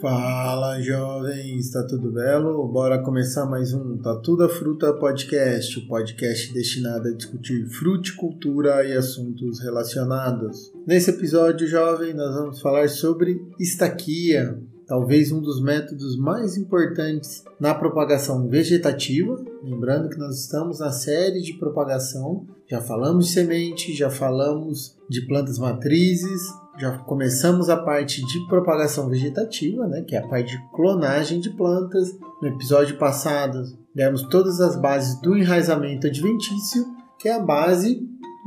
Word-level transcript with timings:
Fala 0.00 0.80
jovens, 0.80 1.66
está 1.66 1.86
tudo 1.86 2.10
belo? 2.10 2.66
Bora 2.66 3.02
começar 3.02 3.44
mais 3.44 3.74
um 3.74 3.98
Tatu 3.98 4.34
da 4.34 4.48
Fruta 4.48 4.94
Podcast, 4.94 5.78
o 5.78 5.86
podcast 5.86 6.54
destinado 6.54 7.08
a 7.08 7.12
discutir 7.12 7.66
fruticultura 7.66 8.82
e 8.82 8.94
assuntos 8.94 9.60
relacionados. 9.60 10.72
Nesse 10.86 11.10
episódio, 11.10 11.66
jovem, 11.66 12.14
nós 12.14 12.34
vamos 12.34 12.62
falar 12.62 12.88
sobre 12.88 13.46
estaquia, 13.58 14.58
talvez 14.86 15.32
um 15.32 15.42
dos 15.42 15.62
métodos 15.62 16.16
mais 16.16 16.56
importantes 16.56 17.44
na 17.60 17.74
propagação 17.74 18.48
vegetativa. 18.48 19.38
Lembrando 19.62 20.08
que 20.08 20.18
nós 20.18 20.40
estamos 20.40 20.80
na 20.80 20.92
série 20.92 21.42
de 21.42 21.58
propagação, 21.58 22.46
já 22.70 22.80
falamos 22.80 23.26
de 23.26 23.32
semente, 23.32 23.94
já 23.94 24.08
falamos 24.08 24.96
de 25.10 25.26
plantas 25.26 25.58
matrizes, 25.58 26.40
já 26.80 26.96
começamos 26.98 27.68
a 27.68 27.76
parte 27.76 28.24
de 28.24 28.46
propagação 28.46 29.08
vegetativa, 29.08 29.86
né, 29.86 30.02
que 30.02 30.16
é 30.16 30.18
a 30.18 30.26
parte 30.26 30.56
de 30.56 30.70
clonagem 30.70 31.38
de 31.38 31.50
plantas. 31.50 32.18
No 32.40 32.48
episódio 32.48 32.96
passado, 32.96 33.62
demos 33.94 34.22
todas 34.22 34.60
as 34.60 34.80
bases 34.80 35.20
do 35.20 35.36
enraizamento 35.36 36.06
adventício, 36.06 36.86
que 37.18 37.28
é 37.28 37.34
a 37.34 37.40
base 37.40 38.00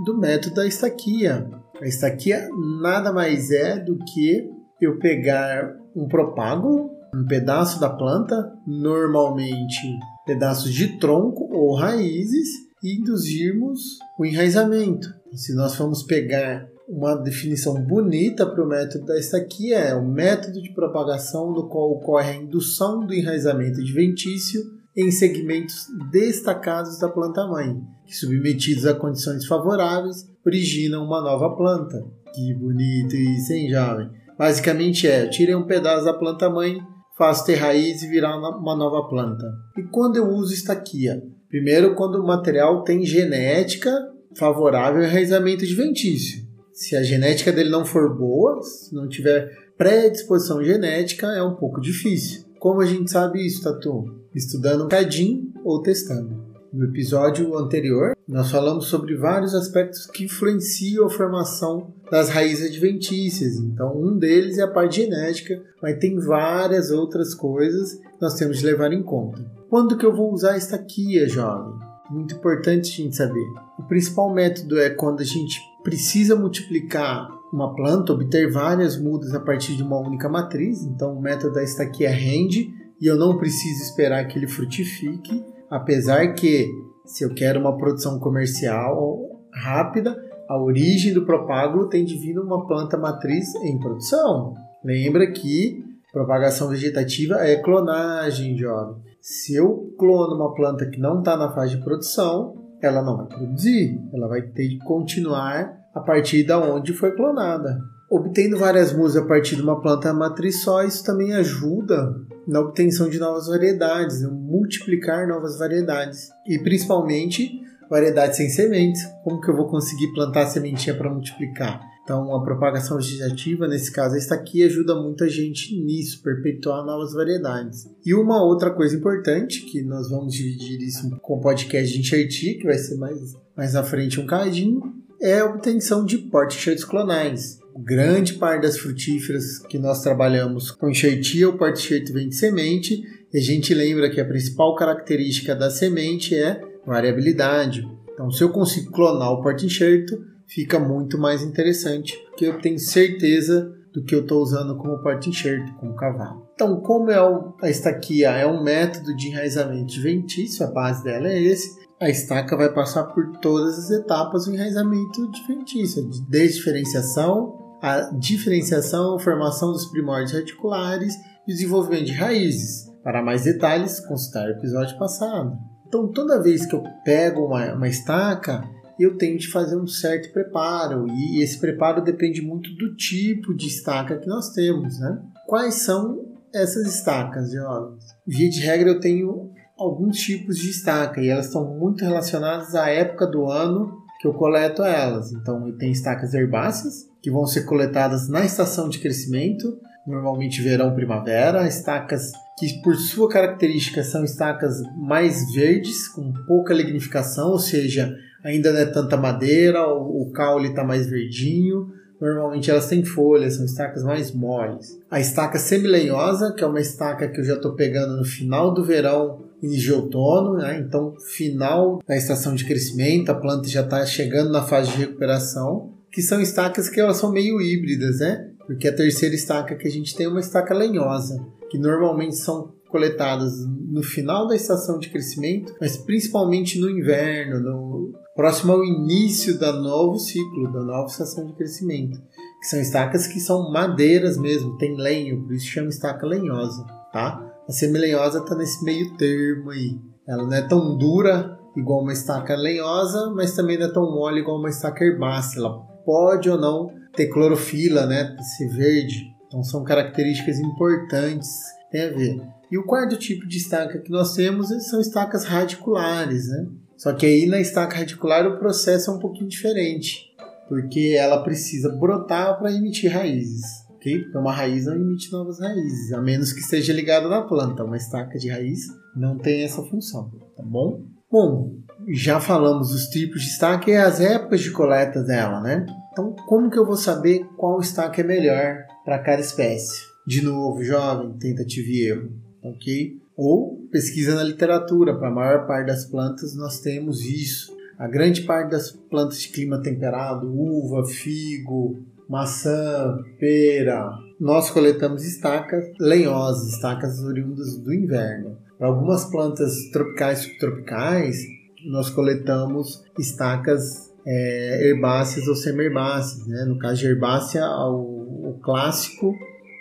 do 0.04 0.18
método 0.18 0.56
da 0.56 0.66
estaquia. 0.66 1.48
A 1.80 1.86
estaquia 1.86 2.50
nada 2.82 3.14
mais 3.14 3.52
é 3.52 3.78
do 3.78 3.98
que 3.98 4.50
eu 4.82 4.98
pegar 4.98 5.76
um 5.96 6.08
propágulo, 6.08 6.90
um 7.16 7.26
pedaço 7.28 7.80
da 7.80 7.90
planta, 7.90 8.52
normalmente 8.66 10.00
pedaços 10.26 10.74
de 10.74 10.98
tronco 10.98 11.48
ou 11.54 11.76
raízes, 11.76 12.48
e 12.84 13.00
induzirmos 13.00 13.80
o 14.20 14.26
enraizamento. 14.26 15.08
Se 15.34 15.56
nós 15.56 15.76
formos 15.76 16.04
pegar 16.04 16.68
uma 16.88 17.16
definição 17.16 17.82
bonita 17.82 18.46
para 18.46 18.64
o 18.64 18.68
método 18.68 19.06
da 19.06 19.18
estaquia 19.18 19.78
é 19.78 19.96
o 19.96 20.06
método 20.06 20.62
de 20.62 20.74
propagação 20.74 21.52
no 21.52 21.68
qual 21.68 21.92
ocorre 21.92 22.32
a 22.32 22.36
indução 22.36 23.06
do 23.06 23.14
enraizamento 23.14 23.80
adventício 23.80 24.62
em 24.96 25.10
segmentos 25.10 25.88
destacados 26.12 27.00
da 27.00 27.10
planta-mãe, 27.10 27.82
que 28.06 28.16
submetidos 28.16 28.86
a 28.86 28.94
condições 28.94 29.46
favoráveis 29.46 30.30
originam 30.46 31.04
uma 31.04 31.22
nova 31.22 31.56
planta. 31.56 32.06
Que 32.34 32.54
bonito 32.54 33.16
isso, 33.16 33.54
hein, 33.54 33.70
jovem? 33.70 34.10
Basicamente 34.38 35.08
é, 35.08 35.24
eu 35.24 35.30
tirei 35.30 35.56
um 35.56 35.66
pedaço 35.66 36.06
da 36.06 36.14
planta-mãe, 36.14 36.78
faço 37.18 37.46
ter 37.46 37.56
raiz 37.56 38.04
e 38.04 38.08
virar 38.08 38.38
uma 38.38 38.76
nova 38.76 39.08
planta. 39.08 39.46
E 39.78 39.84
quando 39.84 40.18
eu 40.18 40.28
uso 40.30 40.54
estaquia? 40.54 41.24
Primeiro, 41.50 41.96
quando 41.96 42.16
o 42.16 42.26
material 42.26 42.84
tem 42.84 43.06
genética 43.06 43.92
favorável 44.38 45.02
ao 45.02 45.08
enraizamento 45.08 45.64
adventício. 45.64 46.43
Se 46.74 46.96
a 46.96 47.04
genética 47.04 47.52
dele 47.52 47.70
não 47.70 47.86
for 47.86 48.18
boa, 48.18 48.60
se 48.64 48.96
não 48.96 49.08
tiver 49.08 49.56
predisposição 49.78 50.64
genética, 50.64 51.28
é 51.28 51.44
um 51.44 51.56
pouco 51.56 51.80
difícil. 51.80 52.46
Como 52.60 52.82
a 52.82 52.86
gente 52.86 53.12
sabe 53.12 53.46
isso, 53.46 53.64
Tatu? 53.64 54.06
Estudando 54.34 54.86
um 54.86 54.88
cadinho 54.88 55.54
ou 55.64 55.84
testando. 55.84 56.52
No 56.74 56.86
episódio 56.86 57.56
anterior, 57.56 58.18
nós 58.28 58.50
falamos 58.50 58.86
sobre 58.86 59.16
vários 59.16 59.54
aspectos 59.54 60.08
que 60.08 60.24
influenciam 60.24 61.06
a 61.06 61.10
formação 61.10 61.94
das 62.10 62.30
raízes 62.30 62.72
adventícias. 62.72 63.58
Então, 63.58 63.96
um 63.96 64.18
deles 64.18 64.58
é 64.58 64.64
a 64.64 64.68
parte 64.68 65.04
genética, 65.04 65.62
mas 65.80 66.00
tem 66.00 66.18
várias 66.18 66.90
outras 66.90 67.36
coisas 67.36 67.94
que 67.94 68.22
nós 68.22 68.34
temos 68.34 68.58
de 68.58 68.66
levar 68.66 68.92
em 68.92 69.04
conta. 69.04 69.46
Quando 69.70 69.96
que 69.96 70.06
eu 70.06 70.16
vou 70.16 70.34
usar 70.34 70.56
esta 70.56 70.76
aqui, 70.76 71.24
jovem? 71.28 71.93
Muito 72.10 72.36
importante 72.36 72.92
a 72.92 73.04
gente 73.04 73.16
saber. 73.16 73.48
O 73.80 73.84
principal 73.84 74.34
método 74.34 74.80
é 74.80 74.90
quando 74.90 75.22
a 75.22 75.26
gente 75.26 75.60
precisa 75.84 76.36
multiplicar 76.36 77.30
uma 77.52 77.76
planta, 77.76 78.14
obter 78.14 78.52
várias 78.52 79.00
mudas 79.00 79.34
a 79.34 79.40
partir 79.40 79.76
de 79.76 79.84
uma 79.84 80.00
única 80.00 80.28
matriz. 80.28 80.84
Então, 80.84 81.16
o 81.16 81.22
método 81.22 81.54
da 81.54 81.64
estaquia 81.64 82.10
rende 82.10 82.74
e 83.00 83.06
eu 83.06 83.16
não 83.16 83.38
preciso 83.38 83.84
esperar 83.84 84.26
que 84.28 84.40
ele 84.40 84.48
frutifique, 84.48 85.44
apesar 85.70 86.34
que 86.34 86.70
se 87.06 87.24
eu 87.24 87.34
quero 87.34 87.60
uma 87.60 87.78
produção 87.78 88.20
comercial 88.20 89.20
rápida, 89.54 90.16
a 90.50 90.58
origem 90.58 91.14
do 91.14 91.26
propágulo 91.26 91.90
tem 91.90 92.06
de 92.06 92.18
vir 92.18 92.40
uma 92.40 92.66
planta 92.66 92.98
matriz 92.98 93.54
em 93.56 93.80
produção. 93.80 94.56
Lembra 94.84 95.32
que 95.32 95.84
propagação 96.12 96.70
vegetativa 96.70 97.36
é 97.36 97.56
clonagem, 97.56 98.58
jovem. 98.58 99.02
Se 99.26 99.56
eu 99.56 99.96
clono 99.98 100.36
uma 100.36 100.54
planta 100.54 100.86
que 100.86 101.00
não 101.00 101.20
está 101.20 101.38
na 101.38 101.50
fase 101.50 101.78
de 101.78 101.82
produção, 101.82 102.62
ela 102.82 103.02
não 103.02 103.16
vai 103.16 103.26
produzir, 103.26 103.98
ela 104.14 104.28
vai 104.28 104.42
ter 104.42 104.68
que 104.68 104.80
continuar 104.80 105.80
a 105.96 106.02
partir 106.02 106.44
da 106.44 106.60
onde 106.60 106.92
foi 106.92 107.16
clonada. 107.16 107.80
Obtendo 108.12 108.60
várias 108.60 108.92
mudas 108.92 109.16
a 109.16 109.26
partir 109.26 109.56
de 109.56 109.62
uma 109.62 109.80
planta 109.80 110.12
matriz 110.14 110.62
só, 110.62 110.84
isso 110.84 111.06
também 111.06 111.34
ajuda 111.34 112.14
na 112.46 112.60
obtenção 112.60 113.10
de 113.10 113.18
novas 113.18 113.48
variedades, 113.48 114.22
né? 114.22 114.28
multiplicar 114.30 115.26
novas 115.26 115.58
variedades 115.58 116.30
e 116.46 116.60
principalmente 116.60 117.50
variedades 117.90 118.36
sem 118.36 118.50
sementes. 118.50 119.10
Como 119.24 119.40
que 119.40 119.50
eu 119.50 119.56
vou 119.56 119.70
conseguir 119.70 120.12
plantar 120.14 120.48
sementinha 120.48 120.98
para 120.98 121.10
multiplicar? 121.10 121.80
Então, 122.04 122.36
a 122.36 122.44
propagação 122.44 122.98
vegetativa, 122.98 123.66
nesse 123.66 123.90
caso, 123.90 124.18
está 124.18 124.36
aqui 124.36 124.62
ajuda 124.62 124.94
muita 124.94 125.30
gente 125.30 125.74
nisso, 125.82 126.22
perpetuar 126.22 126.86
novas 126.86 127.14
variedades. 127.14 127.88
E 128.06 128.14
uma 128.14 128.44
outra 128.44 128.72
coisa 128.72 128.96
importante, 128.96 129.62
que 129.62 129.82
nós 129.82 130.10
vamos 130.10 130.34
dividir 130.34 130.82
isso 130.82 131.10
com 131.22 131.38
o 131.38 131.42
podcast 131.42 131.94
de 131.94 132.02
enxertia, 132.02 132.58
que 132.58 132.66
vai 132.66 132.78
ser 132.78 132.98
mais, 132.98 133.34
mais 133.56 133.74
à 133.74 133.84
frente 133.84 134.20
um 134.20 134.26
cadinho, 134.26 134.82
é 135.22 135.40
a 135.40 135.46
obtenção 135.46 136.04
de 136.04 136.18
porte-enxertos 136.18 136.84
clonais. 136.84 137.58
Grande 137.78 138.34
parte 138.34 138.64
das 138.64 138.78
frutíferas 138.78 139.60
que 139.60 139.80
nós 139.80 140.02
trabalhamos 140.02 140.72
com 140.72 140.90
enxertia, 140.90 141.48
o 141.48 141.58
porte-enxerto 141.58 142.12
vem 142.12 142.28
de 142.28 142.36
semente, 142.36 143.02
e 143.34 143.38
a 143.38 143.42
gente 143.42 143.74
lembra 143.74 144.10
que 144.10 144.20
a 144.20 144.26
principal 144.26 144.76
característica 144.76 145.56
da 145.56 145.70
semente 145.70 146.36
é 146.36 146.62
variabilidade. 146.86 147.88
Então, 148.14 148.30
se 148.30 148.44
eu 148.44 148.50
consigo 148.50 148.92
clonar 148.92 149.32
o 149.32 149.42
porte-enxerto, 149.42 150.33
fica 150.48 150.80
muito 150.80 151.18
mais 151.18 151.42
interessante, 151.42 152.18
porque 152.30 152.46
eu 152.46 152.60
tenho 152.60 152.80
certeza 152.80 153.72
do 153.94 154.04
que 154.04 154.16
eu 154.16 154.22
estou 154.22 154.42
usando 154.42 154.76
como 154.76 155.02
porta-enxerto, 155.02 155.74
como 155.76 155.96
cavalo. 155.96 156.48
Então, 156.56 156.82
como 156.82 157.12
é 157.12 157.22
o, 157.22 157.54
a 157.62 157.70
estaquia 157.70 158.32
é 158.32 158.46
um 158.46 158.64
método 158.64 159.16
de 159.16 159.30
enraizamento 159.30 159.94
adventício, 159.94 160.66
a 160.66 160.72
base 160.72 161.04
dela 161.04 161.28
é 161.28 161.40
esse, 161.40 161.70
a 162.02 162.10
estaca 162.10 162.58
vai 162.58 162.74
passar 162.74 163.04
por 163.06 163.38
todas 163.38 163.78
as 163.78 163.92
etapas 163.92 164.46
do 164.46 164.54
enraizamento 164.54 165.24
adventício, 165.24 166.10
desde 166.28 166.58
diferenciação, 166.58 167.78
a 167.82 168.12
diferenciação, 168.18 169.16
a 169.16 169.20
formação 169.20 169.72
dos 169.72 169.86
primórdios 169.86 170.32
reticulares 170.32 171.14
e 171.48 171.54
desenvolvimento 171.54 172.06
de 172.06 172.14
raízes. 172.14 172.92
Para 173.04 173.22
mais 173.22 173.44
detalhes, 173.44 174.00
consultar 174.00 174.48
o 174.48 174.52
episódio 174.52 174.98
passado. 174.98 175.58
Então, 175.88 176.08
toda 176.12 176.42
vez 176.42 176.66
que 176.66 176.74
eu 176.74 176.82
pego 177.04 177.46
uma, 177.46 177.74
uma 177.74 177.88
estaca, 177.88 178.64
eu 179.00 179.18
tenho 179.18 179.38
de 179.38 179.50
fazer 179.50 179.76
um 179.76 179.88
certo 179.88 180.32
preparo 180.32 181.08
e 181.08 181.42
esse 181.42 181.60
preparo 181.60 182.04
depende 182.04 182.42
muito 182.42 182.70
do 182.76 182.96
tipo 182.96 183.54
de 183.56 183.68
estaca 183.68 184.18
que 184.18 184.28
nós 184.28 184.52
temos, 184.52 185.00
né? 185.00 185.20
Quais 185.48 185.76
são 185.76 186.34
essas 186.54 186.88
estacas, 186.94 187.52
geólogos? 187.52 188.06
Via 188.26 188.50
de 188.50 188.60
regra 188.60 188.90
eu 188.90 189.00
tenho 189.00 189.52
alguns 189.78 190.18
tipos 190.18 190.58
de 190.58 190.70
estaca 190.70 191.22
e 191.22 191.30
elas 191.30 191.48
estão 191.48 191.78
muito 191.78 192.04
relacionadas 192.04 192.76
à 192.76 192.90
época 192.90 193.26
do 193.26 193.50
ano 193.50 194.04
que 194.20 194.28
eu 194.28 194.34
coleto 194.34 194.84
elas. 194.84 195.32
Então 195.34 195.68
eu 195.68 195.78
tenho 195.78 195.92
estacas 195.92 196.34
herbáceas 196.34 197.06
que 197.22 197.32
vão 197.32 197.46
ser 197.46 197.64
coletadas 197.64 198.30
na 198.30 198.46
estação 198.46 198.88
de 198.88 199.00
crescimento, 199.00 199.78
normalmente 200.06 200.62
verão, 200.62 200.94
primavera, 200.94 201.68
estacas 201.68 202.32
que 202.58 202.82
por 202.82 202.96
sua 202.96 203.28
característica 203.30 204.04
são 204.04 204.24
estacas 204.24 204.82
mais 204.96 205.54
verdes, 205.54 206.08
com 206.08 206.32
pouca 206.46 206.74
lignificação, 206.74 207.52
ou 207.52 207.60
seja, 207.60 208.16
ainda 208.44 208.72
não 208.72 208.80
é 208.80 208.86
tanta 208.86 209.16
madeira, 209.16 209.88
o, 209.88 210.30
caule 210.32 210.70
está 210.70 210.84
mais 210.84 211.08
verdinho. 211.08 211.92
Normalmente 212.20 212.72
elas 212.72 212.88
têm 212.88 213.04
folhas, 213.04 213.56
são 213.56 213.66
estacas 213.66 214.04
mais 214.04 214.32
moles. 214.32 215.00
A 215.12 215.20
estaca 215.20 215.60
semilenhosa, 215.60 216.54
que 216.54 216.64
é 216.64 216.68
uma 216.68 216.80
estaca 216.80 217.28
que 217.28 217.40
eu 217.40 217.44
já 217.44 217.56
estou 217.56 217.74
pegando 217.74 218.16
no 218.16 218.24
final 218.24 218.74
do 218.74 218.84
verão, 218.84 219.44
início 219.62 219.84
de 219.84 219.94
outono, 219.94 220.58
né? 220.58 220.80
então 220.80 221.16
final 221.20 222.02
da 222.08 222.16
estação 222.16 222.56
de 222.56 222.66
crescimento, 222.66 223.30
a 223.30 223.36
planta 223.36 223.68
já 223.68 223.82
está 223.82 224.06
chegando 224.06 224.52
na 224.52 224.62
fase 224.62 224.92
de 224.92 224.98
recuperação, 224.98 225.92
que 226.12 226.22
são 226.22 226.42
estacas 226.42 226.88
que 226.88 227.00
elas 227.00 227.18
são 227.18 227.32
meio 227.32 227.60
híbridas, 227.62 228.20
né? 228.20 228.50
Porque 228.66 228.88
a 228.88 228.96
terceira 228.96 229.36
estaca 229.36 229.76
que 229.76 229.88
a 229.88 229.92
gente 229.92 230.16
tem 230.16 230.26
é 230.26 230.30
uma 230.30 230.40
estaca 230.40 230.74
lenhosa, 230.74 231.44
que 231.70 231.78
normalmente 231.78 232.36
são 232.36 232.72
coletadas 232.94 233.52
no 233.90 234.04
final 234.04 234.48
da 234.48 234.56
estação 234.56 235.00
de 235.00 235.10
crescimento, 235.10 235.74
mas 235.82 235.98
principalmente 235.98 236.80
no 236.80 236.88
inverno, 236.88 237.60
no 237.60 238.14
próximo 238.36 238.74
ao 238.74 238.86
início 238.86 239.58
do 239.58 239.74
novo 239.82 240.20
ciclo, 240.20 240.72
da 240.72 240.82
nova 240.82 241.08
estação 241.08 241.48
de 241.48 241.54
crescimento, 241.54 242.22
que 242.62 242.68
são 242.68 242.80
estacas 242.80 243.26
que 243.26 243.40
são 243.40 243.72
madeiras 243.72 244.38
mesmo, 244.38 244.78
tem 244.78 244.96
lenho, 244.96 245.42
por 245.44 245.56
isso 245.56 245.66
chama 245.66 245.90
estaca 245.90 246.28
lenhosa, 246.28 246.86
tá? 247.12 247.44
A 247.68 247.72
semilenhosa 247.72 248.40
está 248.40 248.56
nesse 248.56 248.84
meio 248.86 249.18
termo 249.18 249.72
aí. 249.72 249.98
Ela 250.28 250.44
não 250.44 250.54
é 250.54 250.62
tão 250.62 250.96
dura 250.96 251.58
igual 251.76 252.04
uma 252.04 252.14
estaca 252.14 252.56
lenhosa, 252.56 253.34
mas 253.36 253.56
também 253.56 253.80
não 253.80 253.88
é 253.88 253.92
tão 253.92 254.04
mole 254.04 254.42
igual 254.42 254.60
uma 254.60 254.70
estaca 254.70 255.04
herbácea. 255.04 255.60
Ela 255.60 255.80
pode 256.06 256.48
ou 256.48 256.60
não 256.60 256.92
ter 257.16 257.28
clorofila, 257.28 258.06
né? 258.06 258.36
Ser 258.58 258.68
verde, 258.70 259.34
Então 259.48 259.64
são 259.64 259.84
características 259.84 260.60
importantes, 260.60 261.50
tem 261.92 262.04
a 262.04 262.10
ver. 262.10 262.54
E 262.74 262.78
o 262.78 262.84
quarto 262.84 263.16
tipo 263.18 263.48
de 263.48 263.58
estaca 263.58 264.00
que 264.00 264.10
nós 264.10 264.34
temos 264.34 264.70
são 264.90 265.00
estacas 265.00 265.46
radiculares, 265.46 266.48
né? 266.48 266.66
Só 266.98 267.14
que 267.14 267.24
aí 267.24 267.46
na 267.46 267.60
estaca 267.60 267.98
radicular 267.98 268.48
o 268.48 268.58
processo 268.58 269.12
é 269.12 269.14
um 269.14 269.20
pouquinho 269.20 269.48
diferente, 269.48 270.34
porque 270.68 271.16
ela 271.16 271.44
precisa 271.44 271.90
brotar 271.90 272.58
para 272.58 272.72
emitir 272.72 273.12
raízes 273.12 273.84
ok? 274.04 274.20
Porque 274.20 274.38
uma 274.38 274.52
raiz 274.52 274.86
não 274.86 274.96
emite 274.96 275.32
novas 275.32 275.60
raízes, 275.60 276.12
a 276.14 276.22
menos 276.22 276.52
que 276.52 276.60
esteja 276.62 276.92
ligada 276.92 277.30
na 277.30 277.44
planta. 277.44 277.84
Uma 277.84 277.96
estaca 277.96 278.38
de 278.38 278.50
raiz 278.50 278.80
não 279.16 279.38
tem 279.38 279.64
essa 279.64 279.84
função, 279.84 280.32
tá 280.56 280.64
bom? 280.64 281.06
Bom, 281.32 281.76
já 282.10 282.40
falamos 282.40 282.90
dos 282.90 283.06
tipos 283.08 283.42
de 283.42 283.50
estaca 283.50 283.90
e 283.90 283.96
as 283.96 284.20
épocas 284.20 284.62
de 284.62 284.72
coleta 284.72 285.24
dela, 285.24 285.62
né? 285.62 285.86
Então, 286.12 286.36
como 286.48 286.70
que 286.70 286.78
eu 286.78 286.86
vou 286.86 286.98
saber 286.98 287.46
qual 287.56 287.80
estaca 287.80 288.22
é 288.22 288.24
melhor 288.24 288.78
para 289.06 289.20
cada 289.20 289.42
espécie? 289.42 290.04
De 290.28 290.42
novo, 290.42 290.84
jovem, 290.84 291.38
tentativa 291.38 291.88
e 291.88 292.08
erro, 292.08 292.32
ok? 292.64 293.18
Ou 293.36 293.88
pesquisa 293.92 294.36
na 294.36 294.44
literatura, 294.44 295.16
para 295.16 295.28
a 295.28 295.32
maior 295.32 295.68
parte 295.68 295.88
das 295.88 296.06
plantas 296.06 296.56
nós 296.56 296.80
temos 296.80 297.22
isso. 297.22 297.76
A 297.98 298.08
grande 298.08 298.42
parte 298.42 298.72
das 298.72 298.92
plantas 298.92 299.42
de 299.42 299.50
clima 299.50 299.82
temperado, 299.82 300.48
uva, 300.48 301.06
figo, 301.06 302.04
maçã, 302.28 303.20
pera. 303.40 304.12
Nós 304.40 304.70
coletamos 304.70 305.24
estacas 305.24 305.86
lenhosas, 306.00 306.74
estacas 306.74 307.20
oriundas 307.24 307.78
do 307.78 307.94
inverno. 307.94 308.58
Para 308.78 308.88
algumas 308.88 309.26
plantas 309.26 309.90
tropicais 309.92 310.40
e 310.40 310.44
subtropicais, 310.44 311.38
nós 311.86 312.10
coletamos 312.10 313.04
estacas 313.18 314.12
é, 314.26 314.90
herbáceas 314.90 315.48
ou 315.48 315.56
semi-herbáceas. 315.56 316.48
Né? 316.48 316.66
No 316.66 316.78
caso 316.78 317.00
de 317.00 317.08
herbácea, 317.08 317.66
o, 317.88 318.50
o 318.50 318.60
clássico 318.62 319.34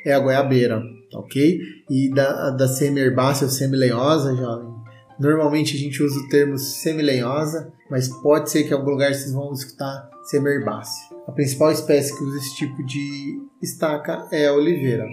é 0.04 0.12
a 0.12 0.18
goiabeira, 0.18 0.82
ok? 1.14 1.58
E 1.90 2.10
da, 2.14 2.50
da 2.50 2.68
semi-herbácea 2.68 3.46
ou 3.46 3.50
semi-lenhosa, 3.50 4.34
jovem, 4.34 4.68
normalmente 5.18 5.76
a 5.76 5.78
gente 5.78 6.02
usa 6.02 6.18
o 6.18 6.28
termo 6.28 6.58
semi-lenhosa, 6.58 7.72
mas 7.90 8.08
pode 8.08 8.50
ser 8.50 8.64
que 8.64 8.70
em 8.70 8.76
algum 8.76 8.90
lugar 8.90 9.12
vocês 9.14 9.32
vão 9.32 9.52
escutar 9.52 10.10
semi-herbácea. 10.24 11.12
A 11.26 11.32
principal 11.32 11.70
espécie 11.70 12.16
que 12.16 12.24
usa 12.24 12.38
esse 12.38 12.56
tipo 12.56 12.84
de 12.84 13.40
estaca 13.62 14.26
é 14.32 14.46
a 14.46 14.54
oliveira. 14.54 15.04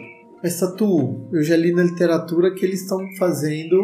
Mas 0.42 0.60
Tatu, 0.60 1.28
eu 1.34 1.44
já 1.44 1.56
li 1.56 1.74
na 1.74 1.84
literatura 1.84 2.54
que 2.54 2.66
eles 2.66 2.82
estão 2.82 3.00
fazendo 3.18 3.78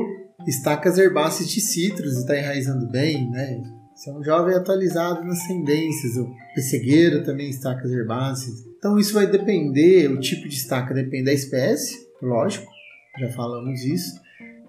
estacas 0.48 0.98
herbáceas 0.98 1.50
de 1.50 1.60
citros 1.60 2.16
e 2.16 2.20
está 2.20 2.38
enraizando 2.38 2.88
bem, 2.88 3.30
né? 3.30 3.62
Você 3.96 4.10
é 4.10 4.14
um 4.14 4.22
jovem 4.22 4.54
atualizado 4.54 5.24
nas 5.24 5.48
tendências, 5.48 6.18
o 6.18 6.30
pessegueiro 6.54 7.24
também 7.24 7.50
estacas 7.50 7.90
herbáceas. 7.90 8.66
Então 8.78 9.00
isso 9.00 9.14
vai 9.14 9.26
depender, 9.26 10.12
o 10.12 10.20
tipo 10.20 10.50
de 10.50 10.56
estaca 10.56 10.94
depende 10.94 11.26
da 11.26 11.34
espécie, 11.34 12.06
lógico, 12.22 12.70
já 13.18 13.30
falamos 13.30 13.86
isso, 13.86 14.20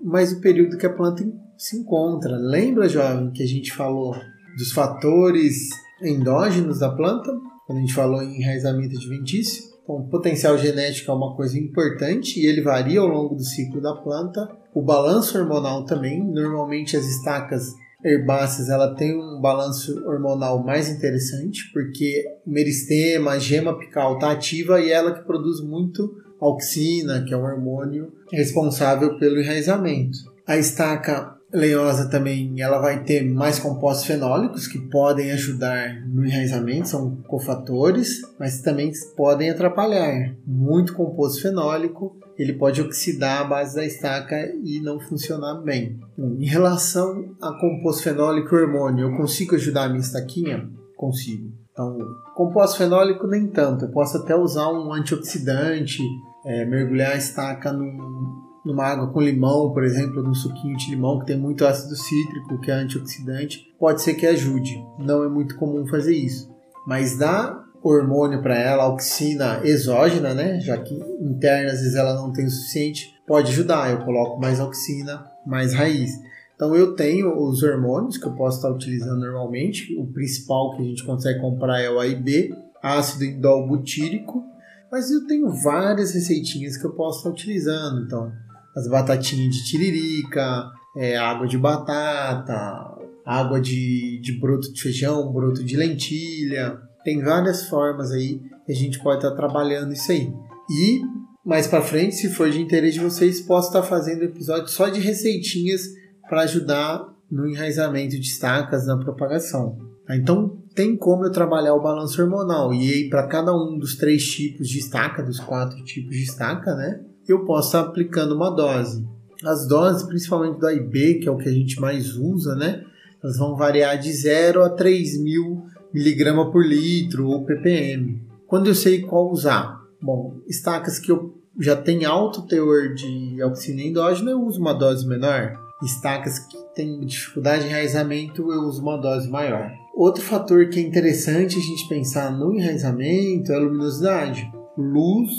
mas 0.01 0.33
o 0.33 0.41
período 0.41 0.79
que 0.79 0.87
a 0.87 0.93
planta 0.93 1.27
se 1.59 1.77
encontra. 1.77 2.37
Lembra, 2.37 2.89
jovem, 2.89 3.33
que 3.33 3.43
a 3.43 3.47
gente 3.47 3.73
falou 3.73 4.15
dos 4.57 4.71
fatores 4.71 5.71
endógenos 6.01 6.79
da 6.79 6.95
planta, 6.95 7.37
quando 7.67 7.79
a 7.79 7.81
gente 7.81 7.95
falou 7.95 8.23
em 8.23 8.41
enraizamento 8.41 8.97
adventício. 8.97 9.65
Então, 9.83 9.97
o 9.97 10.09
potencial 10.09 10.57
genético 10.57 11.11
é 11.11 11.15
uma 11.15 11.35
coisa 11.35 11.59
importante 11.59 12.39
e 12.39 12.47
ele 12.47 12.63
varia 12.63 13.01
ao 13.01 13.09
longo 13.09 13.35
do 13.35 13.45
ciclo 13.45 13.81
da 13.81 13.95
planta. 13.95 14.49
O 14.73 14.83
balanço 14.83 15.37
hormonal 15.37 15.85
também, 15.85 16.23
normalmente 16.23 16.97
as 16.97 17.07
estacas 17.07 17.75
herbáceas 18.07 18.69
ela 18.69 18.95
tem 18.95 19.19
um 19.19 19.41
balanço 19.41 20.07
hormonal 20.07 20.63
mais 20.63 20.89
interessante 20.89 21.71
porque 21.73 22.25
meristema, 22.47 23.39
gema 23.41 23.73
apical 23.73 24.15
está 24.15 24.31
ativa 24.31 24.81
e 24.81 24.91
ela 24.91 25.13
que 25.13 25.27
produz 25.27 25.61
muito 25.61 26.17
auxina, 26.41 27.25
que 27.25 27.35
é 27.35 27.37
um 27.37 27.45
hormônio 27.45 28.13
responsável 28.31 29.19
pelo 29.19 29.41
enraizamento. 29.41 30.19
A 30.47 30.57
estaca 30.57 31.36
lenhosa 31.53 32.09
também 32.09 32.61
ela 32.61 32.79
vai 32.79 33.03
ter 33.03 33.23
mais 33.23 33.59
compostos 33.59 34.07
fenólicos 34.07 34.67
que 34.67 34.79
podem 34.79 35.31
ajudar 35.33 36.07
no 36.07 36.25
enraizamento, 36.25 36.89
são 36.89 37.17
cofatores, 37.27 38.21
mas 38.39 38.61
também 38.61 38.93
podem 39.17 39.51
atrapalhar. 39.51 40.35
Muito 40.47 40.95
composto 40.95 41.43
fenólico, 41.43 42.17
ele 42.39 42.55
pode 42.55 42.81
oxidar 42.81 43.43
a 43.43 43.45
base 43.45 43.75
da 43.75 43.85
estaca 43.85 44.37
e 44.65 44.81
não 44.81 45.01
funcionar 45.01 45.63
bem. 45.63 45.99
Em 46.19 46.47
relação 46.47 47.35
a 47.41 47.53
composto 47.59 48.03
fenólico 48.03 48.55
e 48.55 48.63
hormônio, 48.63 49.09
eu 49.09 49.17
consigo 49.17 49.55
ajudar 49.55 49.85
a 49.85 49.89
minha 49.89 50.01
estaquinha? 50.01 50.69
Consigo. 50.97 51.53
Então, 51.73 51.99
composto 52.35 52.79
fenólico 52.79 53.27
nem 53.27 53.49
tanto, 53.49 53.85
eu 53.85 53.91
posso 53.91 54.17
até 54.17 54.35
usar 54.35 54.69
um 54.73 54.93
antioxidante, 54.93 56.03
é, 56.45 56.65
mergulhar 56.65 57.13
a 57.13 57.17
estaca 57.17 57.71
num, 57.73 58.46
numa 58.67 58.85
água 58.85 59.07
com 59.07 59.21
limão, 59.21 59.73
por 59.73 59.85
exemplo, 59.85 60.21
num 60.21 60.35
suquinho 60.35 60.77
de 60.77 60.91
limão 60.91 61.21
que 61.21 61.27
tem 61.27 61.39
muito 61.39 61.65
ácido 61.65 61.95
cítrico, 61.95 62.61
que 62.61 62.69
é 62.69 62.75
antioxidante, 62.75 63.73
pode 63.79 64.03
ser 64.03 64.15
que 64.15 64.27
ajude. 64.27 64.85
Não 64.99 65.23
é 65.23 65.29
muito 65.29 65.57
comum 65.57 65.87
fazer 65.87 66.17
isso. 66.17 66.53
Mas 66.85 67.17
dá 67.17 67.63
hormônio 67.81 68.43
para 68.43 68.59
ela, 68.59 68.83
auxina 68.83 69.61
exógena, 69.63 70.35
né? 70.35 70.59
Já 70.59 70.77
que 70.79 70.95
interna 71.21 71.71
às 71.71 71.79
vezes 71.79 71.95
ela 71.95 72.15
não 72.15 72.33
tem 72.33 72.47
o 72.47 72.51
suficiente, 72.51 73.15
pode 73.25 73.53
ajudar. 73.53 73.93
Eu 73.93 74.05
coloco 74.05 74.41
mais 74.41 74.59
auxina, 74.59 75.31
mais 75.47 75.73
raiz. 75.73 76.11
Então 76.57 76.75
eu 76.75 76.97
tenho 76.97 77.39
os 77.39 77.63
hormônios 77.63 78.19
que 78.19 78.27
eu 78.27 78.35
posso 78.35 78.57
estar 78.57 78.73
utilizando 78.73 79.21
normalmente. 79.21 79.97
O 79.97 80.09
principal 80.09 80.75
que 80.75 80.83
a 80.83 80.85
gente 80.85 81.05
consegue 81.05 81.41
comprar 81.41 81.81
é 81.81 81.89
o 81.89 82.01
AIB, 82.01 82.53
ácido 82.83 83.25
indol 83.25 83.69
butírico, 83.69 84.43
mas 84.91 85.09
eu 85.13 85.25
tenho 85.27 85.53
várias 85.53 86.13
receitinhas 86.13 86.77
que 86.77 86.85
eu 86.85 86.95
posso 86.95 87.19
estar 87.19 87.31
utilizando. 87.31 88.05
Então, 88.05 88.33
as 88.77 88.89
batatinhas 88.89 89.55
de 89.55 89.65
tiririca, 89.65 90.71
é, 90.97 91.17
água 91.17 91.47
de 91.47 91.57
batata, 91.57 92.97
água 93.25 93.61
de, 93.61 94.21
de 94.21 94.39
broto 94.39 94.73
de 94.73 94.81
feijão, 94.81 95.33
broto 95.33 95.65
de 95.65 95.77
lentilha. 95.77 96.79
Tem 97.05 97.23
várias 97.23 97.69
formas 97.69 98.13
aí 98.13 98.41
que 98.65 98.73
a 98.73 98.75
gente 98.75 99.03
pode 99.03 99.25
estar 99.25 99.35
trabalhando 99.35 99.93
isso 99.93 100.13
aí. 100.13 100.33
E 100.71 101.01
mais 101.45 101.67
para 101.67 101.81
frente, 101.81 102.17
se 102.17 102.29
for 102.29 102.51
de 102.51 102.61
interesse 102.61 102.99
de 102.99 103.05
vocês, 103.05 103.41
posso 103.41 103.69
estar 103.69 103.83
fazendo 103.83 104.25
episódio 104.25 104.69
só 104.69 104.89
de 104.89 105.01
receitinhas 105.01 105.83
para 106.29 106.43
ajudar 106.43 107.07
no 107.31 107.49
enraizamento 107.49 108.19
de 108.19 108.27
estacas 108.27 108.87
na 108.87 108.99
propagação. 108.99 109.79
Então 110.11 110.59
tem 110.75 110.97
como 110.97 111.25
eu 111.25 111.33
trabalhar 111.33 111.75
o 111.75 111.83
balanço 111.83 112.21
hormonal 112.21 112.73
e 112.73 112.93
aí 112.93 113.09
para 113.09 113.27
cada 113.27 113.53
um 113.57 113.79
dos 113.79 113.97
três 113.97 114.25
tipos 114.25 114.69
de 114.69 114.79
estaca, 114.79 115.23
dos 115.23 115.41
quatro 115.41 115.83
tipos 115.85 116.15
de 116.15 116.23
estaca, 116.23 116.75
né? 116.75 117.01
Eu 117.33 117.45
posso 117.45 117.69
estar 117.69 117.81
aplicando 117.81 118.35
uma 118.35 118.51
dose. 118.51 119.07
As 119.45 119.67
doses, 119.67 120.03
principalmente 120.05 120.59
do 120.59 120.67
AIB, 120.67 121.21
que 121.21 121.29
é 121.29 121.31
o 121.31 121.37
que 121.37 121.49
a 121.49 121.53
gente 121.53 121.81
mais 121.81 122.17
usa, 122.17 122.55
né? 122.55 122.85
Elas 123.23 123.39
vão 123.39 123.57
variar 123.57 123.99
de 123.99 124.13
0 124.13 124.63
a 124.63 124.71
3 124.71 125.21
mil 125.21 125.65
miligrama 125.93 126.51
por 126.51 126.65
litro 126.65 127.29
ou 127.29 127.45
ppm. 127.45 128.21
Quando 128.47 128.69
eu 128.69 128.75
sei 128.75 129.03
qual 129.03 129.31
usar? 129.31 129.81
Bom, 130.01 130.37
estacas 130.47 130.99
que 130.99 131.11
eu 131.11 131.35
já 131.59 131.75
tem 131.75 132.05
alto 132.05 132.43
teor 132.43 132.95
de 132.95 133.41
auxina 133.43 133.83
endógena, 133.83 134.31
eu 134.31 134.43
uso 134.43 134.61
uma 134.61 134.75
dose 134.75 135.07
menor. 135.07 135.59
Estacas 135.83 136.39
que 136.39 136.57
têm 136.75 137.01
dificuldade 137.01 137.65
de 137.65 137.69
enraizamento, 137.69 138.53
eu 138.53 138.61
uso 138.63 138.83
uma 138.83 138.97
dose 138.97 139.29
maior. 139.29 139.71
Outro 139.95 140.23
fator 140.23 140.69
que 140.69 140.79
é 140.79 140.83
interessante 140.83 141.57
a 141.57 141.61
gente 141.61 141.89
pensar 141.89 142.31
no 142.31 142.55
enraizamento 142.55 143.53
é 143.53 143.57
a 143.57 143.59
luminosidade. 143.59 144.51
Luz 144.77 145.31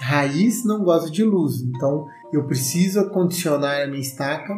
raiz 0.00 0.64
não 0.64 0.82
gosta 0.82 1.10
de 1.10 1.24
luz, 1.24 1.62
então 1.62 2.06
eu 2.32 2.46
preciso 2.46 3.00
acondicionar 3.00 3.82
a 3.82 3.86
minha 3.86 4.00
estaca, 4.00 4.54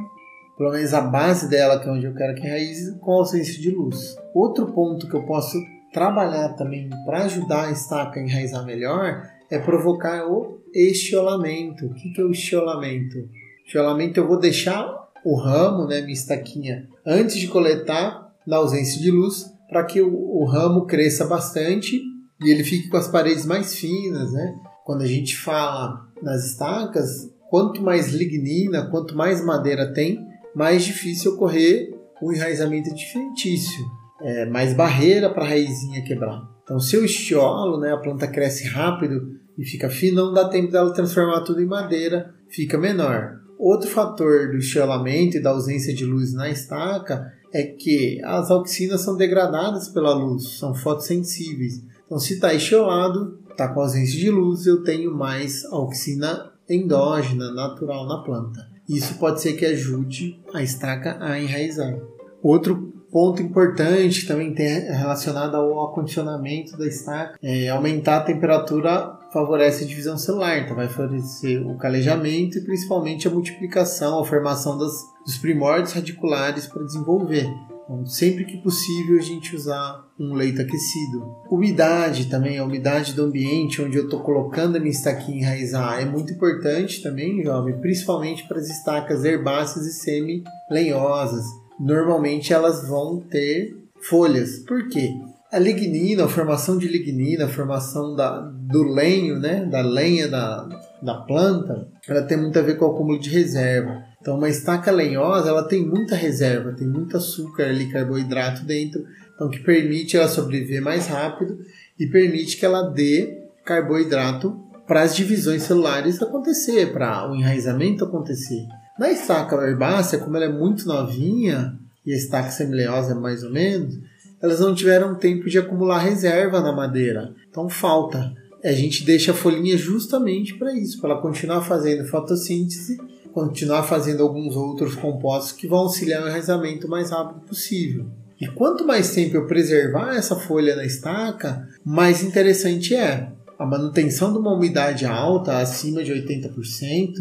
pelo 0.57 0.73
menos 0.73 0.93
a 0.93 1.01
base 1.01 1.49
dela, 1.49 1.79
que 1.79 1.89
é 1.89 1.93
onde 1.93 2.07
eu 2.07 2.15
quero 2.15 2.35
que 2.35 2.47
raiz, 2.47 2.91
com 3.01 3.13
ausência 3.13 3.61
de 3.61 3.71
luz. 3.71 4.17
Outro 4.35 4.73
ponto 4.73 5.09
que 5.09 5.15
eu 5.15 5.25
posso 5.25 5.59
trabalhar 5.93 6.51
também 6.55 6.91
para 7.07 7.25
ajudar 7.25 7.69
a 7.69 7.71
estaca 7.71 8.19
a 8.19 8.23
enraizar 8.23 8.65
melhor 8.65 9.23
é 9.51 9.59
provocar 9.59 10.27
o 10.27 10.61
estiolamento. 10.75 11.87
O 11.87 11.95
que 11.95 12.21
é 12.21 12.25
o 12.25 12.31
estiolamento? 12.31 13.29
Estiolamento 13.65 14.19
eu 14.19 14.27
vou 14.27 14.39
deixar 14.39 15.09
o 15.25 15.37
ramo, 15.37 15.87
né, 15.87 16.01
minha 16.01 16.13
estaquinha, 16.13 16.89
antes 17.05 17.37
de 17.37 17.49
coletar, 17.49 18.29
na 18.47 18.57
ausência 18.57 19.01
de 19.01 19.11
luz, 19.11 19.45
para 19.69 19.85
que 19.85 20.01
o, 20.01 20.11
o 20.11 20.47
ramo 20.47 20.87
cresça 20.87 21.27
bastante 21.27 22.01
e 22.43 22.51
ele 22.51 22.65
fique 22.65 22.89
com 22.89 22.97
as 22.97 23.09
paredes 23.09 23.45
mais 23.45 23.75
finas, 23.75 24.33
né? 24.33 24.55
Quando 24.89 25.03
a 25.03 25.07
gente 25.07 25.37
fala 25.37 26.09
nas 26.23 26.47
estacas, 26.47 27.31
quanto 27.51 27.83
mais 27.83 28.09
lignina, 28.11 28.87
quanto 28.91 29.15
mais 29.15 29.45
madeira 29.45 29.93
tem, 29.93 30.27
mais 30.57 30.83
difícil 30.83 31.35
ocorrer 31.35 31.95
o 32.23 32.33
enraizamento 32.33 32.89
adventício, 32.89 33.85
é, 34.23 34.47
mais 34.47 34.73
barreira 34.73 35.29
para 35.29 35.45
a 35.45 35.49
raizinha 35.49 36.03
quebrar. 36.03 36.43
Então, 36.63 36.81
se 36.81 36.97
eu 36.97 37.05
estiolo, 37.05 37.79
né, 37.79 37.93
a 37.93 37.99
planta 37.99 38.27
cresce 38.27 38.67
rápido 38.67 39.39
e 39.59 39.65
fica 39.67 39.91
fina, 39.91 40.23
não 40.23 40.33
dá 40.33 40.49
tempo 40.49 40.73
dela 40.73 40.95
transformar 40.95 41.43
tudo 41.43 41.61
em 41.61 41.67
madeira, 41.67 42.35
fica 42.49 42.79
menor. 42.79 43.41
Outro 43.59 43.91
fator 43.91 44.53
do 44.53 44.57
estiolamento 44.57 45.37
e 45.37 45.43
da 45.43 45.51
ausência 45.51 45.95
de 45.95 46.07
luz 46.07 46.33
na 46.33 46.49
estaca 46.49 47.31
é 47.53 47.63
que 47.63 48.23
as 48.25 48.51
auxinas 48.51 49.03
são 49.03 49.19
degradadas 49.19 49.91
pela 49.91 50.15
luz, 50.15 50.57
são 50.59 50.75
fotossensíveis. 50.75 51.83
Então, 52.07 52.19
se 52.19 52.33
está 52.33 52.55
estiolado, 52.55 53.38
está 53.59 53.67
com 53.67 53.81
ausência 53.81 54.17
de 54.17 54.31
luz, 54.31 54.67
eu 54.67 54.85
tenho 54.85 55.13
mais 55.13 55.65
auxina 55.65 56.53
endógena, 56.71 57.53
natural 57.53 58.07
na 58.07 58.23
planta. 58.23 58.65
Isso 58.89 59.19
pode 59.19 59.41
ser 59.41 59.55
que 59.55 59.67
ajude 59.67 60.41
a 60.55 60.63
estaca 60.63 61.19
a 61.21 61.41
enraizar. 61.41 61.99
Outro 62.41 62.95
ponto 63.11 63.43
importante 63.43 64.29
também 64.29 64.55
tem 64.55 64.93
relacionado 64.93 65.57
ao 65.57 65.89
acondicionamento 65.89 66.79
da 66.79 66.87
estaca 66.87 67.37
é 67.43 67.69
aumentar 67.69 68.19
a 68.19 68.25
temperatura 68.25 69.19
favorece 69.33 69.85
a 69.85 69.87
divisão 69.87 70.17
celular, 70.17 70.59
então 70.59 70.77
vai 70.77 70.89
favorecer 70.89 71.61
o 71.67 71.77
calejamento 71.77 72.59
e 72.59 72.65
principalmente 72.65 73.27
a 73.27 73.31
multiplicação, 73.31 74.21
a 74.21 74.25
formação 74.25 74.79
das, 74.79 74.93
dos 75.25 75.37
primórdios 75.37 75.93
radiculares 75.93 76.67
para 76.67 76.85
desenvolver. 76.85 77.47
Então, 77.89 78.05
sempre 78.05 78.45
que 78.45 78.59
possível 78.59 79.19
a 79.19 79.23
gente 79.23 79.57
usar 79.57 80.05
um 80.21 80.35
leito 80.35 80.61
aquecido. 80.61 81.37
Umidade 81.51 82.27
também, 82.27 82.59
a 82.59 82.65
umidade 82.65 83.15
do 83.15 83.25
ambiente 83.25 83.81
onde 83.81 83.97
eu 83.97 84.05
estou 84.05 84.21
colocando 84.21 84.77
a 84.77 84.79
minha 84.79 84.93
estaquinha 84.93 85.39
enraizar 85.39 85.99
é 85.99 86.05
muito 86.05 86.31
importante 86.31 87.03
também, 87.03 87.43
jovem, 87.43 87.79
principalmente 87.81 88.47
para 88.47 88.59
as 88.59 88.69
estacas 88.69 89.25
herbáceas 89.25 89.87
e 89.87 89.93
semi-lenhosas. 89.93 91.47
Normalmente 91.81 92.53
elas 92.53 92.87
vão 92.87 93.21
ter 93.21 93.75
folhas. 94.03 94.59
Por 94.59 94.89
quê? 94.89 95.15
A 95.51 95.59
lignina, 95.59 96.27
a 96.27 96.29
formação 96.29 96.77
de 96.77 96.87
lignina, 96.87 97.47
a 97.47 97.49
formação 97.49 98.15
da, 98.15 98.39
do 98.39 98.83
lenho, 98.83 99.39
né, 99.39 99.65
da 99.65 99.81
lenha 99.81 100.29
da, 100.29 100.69
da 101.03 101.15
planta, 101.23 101.89
ela 102.07 102.21
tem 102.21 102.37
muito 102.37 102.59
a 102.59 102.63
ver 102.63 102.77
com 102.77 102.85
o 102.85 102.91
acúmulo 102.91 103.19
de 103.19 103.31
reserva. 103.31 104.08
Então, 104.21 104.37
uma 104.37 104.49
estaca 104.49 104.91
lenhosa, 104.91 105.49
ela 105.49 105.63
tem 105.63 105.87
muita 105.87 106.17
reserva, 106.17 106.73
tem 106.73 106.87
muito 106.87 107.17
açúcar 107.17 107.65
ali, 107.65 107.91
carboidrato 107.91 108.65
dentro, 108.65 109.05
então 109.35 109.49
que 109.49 109.61
permite 109.61 110.17
ela 110.17 110.29
sobreviver 110.29 110.83
mais 110.83 111.07
rápido 111.07 111.59
e 111.99 112.07
permite 112.07 112.57
que 112.57 112.67
ela 112.67 112.83
dê 112.83 113.45
carboidrato 113.65 114.59
para 114.87 115.03
as 115.03 115.15
divisões 115.15 115.63
celulares 115.63 116.21
acontecer, 116.21 116.93
para 116.93 117.31
o 117.31 117.37
enraizamento 117.37 118.05
acontecer. 118.05 118.67
Na 118.99 119.13
estaca 119.13 119.55
herbácea, 119.57 120.19
como 120.19 120.37
ela 120.37 120.47
é 120.47 120.53
muito 120.53 120.89
novinha, 120.89 121.79
e 122.05 122.13
a 122.13 122.17
estaca 122.17 122.51
semileosa 122.51 123.13
é 123.13 123.15
mais 123.15 123.45
ou 123.45 123.51
menos, 123.51 123.99
elas 124.43 124.61
não 124.61 124.75
tiveram 124.75 125.15
tempo 125.15 125.49
de 125.49 125.59
acumular 125.59 125.99
reserva 125.99 126.61
na 126.61 126.73
madeira. 126.73 127.35
Então 127.51 127.69
falta. 127.69 128.33
A 128.65 128.73
gente 128.73 129.05
deixa 129.05 129.31
a 129.31 129.35
folhinha 129.35 129.77
justamente 129.77 130.55
para 130.55 130.75
isso, 130.75 131.01
para 131.01 131.11
ela 131.11 131.23
continuar 131.23 131.61
fazendo 131.63 132.09
fotossíntese 132.09 132.99
continuar 133.39 133.85
fazendo 133.85 134.25
alguns 134.25 134.57
outros 134.57 134.97
compostos 134.97 135.53
que 135.53 135.69
vão 135.69 135.81
auxiliar 135.81 136.25
o 136.25 136.29
enraizamento 136.29 136.89
o 136.89 136.91
mais 136.91 137.11
rápido 137.11 137.41
possível. 137.47 138.07
E 138.41 138.49
quanto 138.49 138.85
mais 138.85 139.13
tempo 139.13 139.37
eu 139.37 139.47
preservar 139.47 140.17
essa 140.17 140.35
folha 140.35 140.75
na 140.75 140.85
estaca, 140.85 141.69
mais 141.85 142.23
interessante 142.23 142.97
é. 142.97 143.29
A 143.57 143.65
manutenção 143.65 144.33
de 144.33 144.39
uma 144.39 144.55
umidade 144.55 145.07
alta, 145.07 145.59
acima 145.59 146.03
de 146.03 146.13
80%, 146.13 147.13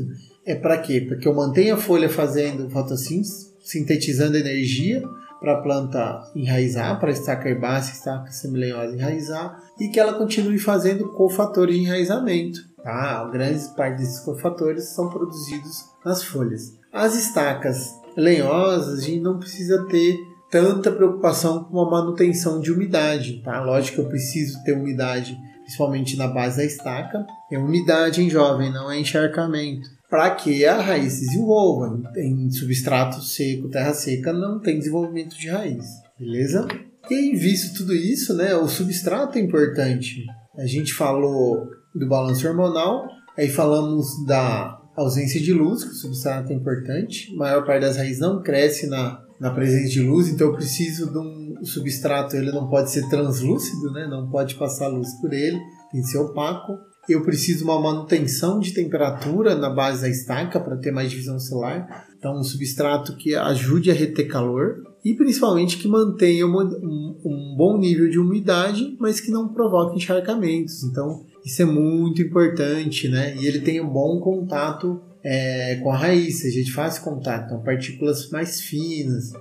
é 0.44 0.56
para 0.56 0.80
quê? 0.80 1.02
Para 1.02 1.18
que 1.18 1.28
eu 1.28 1.36
mantenha 1.36 1.76
a 1.76 1.78
folha 1.78 2.10
fazendo 2.10 2.70
fotossíntese, 2.70 3.54
sintetizando 3.60 4.38
energia 4.38 5.04
para 5.40 5.54
a 5.54 5.62
planta 5.62 6.32
enraizar, 6.36 7.00
para 7.00 7.10
a 7.10 7.14
estaca 7.14 7.48
herbácea, 7.48 7.94
estaca 7.94 8.32
semilenhosa 8.32 8.96
enraizar, 8.96 9.62
e 9.80 9.90
que 9.90 10.00
ela 10.00 10.14
continue 10.14 10.58
fazendo 10.58 11.10
cofatores 11.14 11.76
de 11.76 11.82
enraizamento. 11.82 12.67
Tá? 12.84 13.22
A 13.22 13.30
grande 13.30 13.64
parte 13.76 13.98
desses 13.98 14.20
cofatores 14.20 14.96
são 14.96 15.10
produzidos 15.10 15.86
nas 16.06 16.24
folhas. 16.24 16.74
As 16.92 17.16
estacas 17.16 17.94
lenhosas, 18.16 19.00
a 19.00 19.02
gente 19.02 19.22
não 19.22 19.40
precisa 19.40 19.86
ter 19.88 20.18
tanta 20.50 20.92
preocupação 20.92 21.64
com 21.66 21.80
a 21.80 21.90
manutenção 21.90 22.60
de 22.60 22.72
umidade. 22.72 23.42
Tá? 23.44 23.62
Lógico 23.62 23.98
que 23.98 24.02
eu 24.02 24.10
preciso 24.10 24.64
ter 24.64 24.74
umidade, 24.74 25.38
principalmente 25.64 26.18
na 26.18 26.28
base 26.28 26.58
da 26.58 26.66
estaca. 26.66 27.26
É 27.52 27.58
umidade 27.58 28.22
em 28.22 28.30
jovem, 28.30 28.72
não 28.72 28.90
é 28.92 29.00
encharcamento. 29.00 29.90
Para 30.10 30.32
que 30.32 30.66
a 30.66 30.80
raiz 30.80 31.14
se 31.14 31.26
desenvolva. 31.26 32.02
Em 32.16 32.50
substrato 32.50 33.22
seco, 33.22 33.70
terra 33.70 33.94
seca, 33.94 34.32
não 34.32 34.60
tem 34.60 34.80
desenvolvimento 34.80 35.38
de 35.38 35.50
raiz. 35.50 35.86
Beleza? 36.18 36.66
E 37.10 37.36
visto 37.36 37.78
tudo 37.78 37.94
isso, 37.94 38.34
né, 38.34 38.56
o 38.56 38.68
substrato 38.68 39.38
é 39.38 39.42
importante. 39.42 40.26
A 40.58 40.66
gente 40.66 40.94
falou 40.94 41.70
do 41.98 42.08
balanço 42.08 42.48
hormonal, 42.48 43.08
aí 43.38 43.50
falamos 43.50 44.26
da 44.26 44.82
ausência 44.96 45.40
de 45.40 45.54
luz, 45.54 45.84
que 45.84 45.92
o 45.92 45.96
substrato 45.96 46.52
é 46.52 46.56
importante. 46.56 47.32
A 47.34 47.38
maior 47.38 47.66
parte 47.66 47.82
das 47.82 47.98
raízes 47.98 48.20
não 48.20 48.42
cresce 48.42 48.88
na, 48.88 49.22
na 49.40 49.52
presença 49.52 49.90
de 49.90 50.02
luz, 50.02 50.28
então 50.28 50.48
eu 50.48 50.54
preciso 50.54 51.12
de 51.12 51.20
um 51.20 51.64
substrato, 51.64 52.36
ele 52.36 52.52
não 52.52 52.68
pode 52.68 52.92
ser 52.92 53.08
translúcido, 53.08 53.92
né? 53.92 54.08
não 54.08 54.30
pode 54.30 54.56
passar 54.56 54.88
luz 54.88 55.14
por 55.22 55.32
ele, 55.34 55.60
tem 55.92 56.02
que 56.02 56.08
ser 56.08 56.18
opaco. 56.18 56.74
Eu 57.08 57.24
preciso 57.24 57.60
de 57.60 57.64
uma 57.64 57.80
manutenção 57.80 58.60
de 58.60 58.74
temperatura 58.74 59.56
na 59.56 59.70
base 59.70 60.02
da 60.02 60.10
estaca 60.10 60.60
para 60.60 60.76
ter 60.76 60.92
mais 60.92 61.10
divisão 61.10 61.40
celular. 61.40 62.06
Então, 62.18 62.38
um 62.38 62.44
substrato 62.44 63.16
que 63.16 63.34
ajude 63.34 63.90
a 63.90 63.94
reter 63.94 64.28
calor 64.28 64.76
e 65.06 65.14
principalmente 65.16 65.78
que 65.78 65.88
mantenha 65.88 66.46
uma, 66.46 66.66
um, 66.66 67.22
um, 67.24 67.56
bom 67.58 67.78
nível 67.78 68.10
de 68.10 68.20
umidade, 68.20 68.98
mas 69.00 69.22
que 69.22 69.32
não 69.32 69.54
provoque 69.54 69.96
encharcamentos. 69.96 70.84
Então, 70.84 71.24
isso 71.48 71.62
é 71.62 71.66
muito 71.66 72.22
importante, 72.22 73.08
né? 73.08 73.34
E 73.38 73.48
ele 73.48 73.62
tem 73.62 73.80
um 73.80 73.88
bom 73.88 74.20
contato 74.20 75.02
é, 75.24 75.78
com 75.82 75.90
a 75.90 75.98
raiz, 75.98 76.42
seja 76.42 76.62
de 76.62 76.74
fácil 76.74 77.04
contato, 77.04 77.46
então 77.46 77.64
partículas 77.64 78.30
mais 78.30 78.60
finas. 78.60 79.32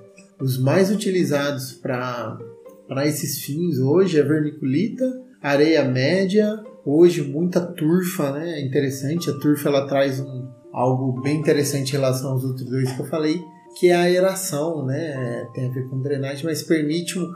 Os 0.41 0.57
mais 0.57 0.89
utilizados 0.89 1.73
para 1.73 2.39
esses 3.07 3.41
fins 3.41 3.81
hoje 3.81 4.21
é 4.21 4.23
vermiculita, 4.23 5.05
areia 5.43 5.83
média, 5.85 6.63
hoje 6.85 7.23
muita 7.23 7.61
turfa, 7.61 8.31
né? 8.31 8.61
É 8.61 8.65
interessante, 8.65 9.29
a 9.29 9.37
turfa 9.41 9.69
ela 9.69 9.89
traz 9.89 10.21
um, 10.21 10.49
algo 10.73 11.21
bem 11.21 11.41
interessante 11.41 11.89
em 11.89 11.93
relação 11.93 12.31
aos 12.31 12.45
outros 12.45 12.71
dois 12.71 12.93
que 12.93 13.01
eu 13.03 13.07
falei, 13.07 13.43
que 13.81 13.89
é 13.89 13.95
a 13.97 14.03
aeração, 14.03 14.87
né? 14.87 15.45
Tem 15.53 15.69
a 15.69 15.73
ver 15.73 15.89
com 15.89 16.01
drenagem, 16.01 16.45
mas 16.45 16.63
permite 16.63 17.19
um, 17.19 17.29